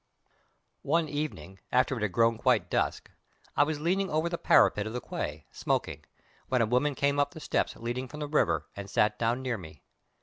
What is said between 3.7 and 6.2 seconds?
leaning over the parapet of the quay, smoking,